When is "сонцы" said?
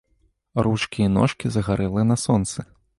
2.27-2.59